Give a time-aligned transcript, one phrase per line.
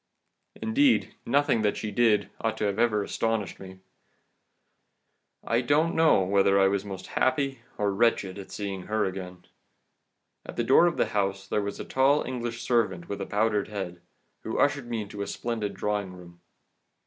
[0.55, 3.81] "Indeed, nothing that she did ought ever to have astonished me.
[5.43, 9.45] I don't know whether I was most happy or wretched at seeing her again.
[10.43, 13.67] At the door of the house there was a tall English servant with a powdered
[13.67, 14.01] head,
[14.39, 16.41] who ushered me into a splendid drawing room.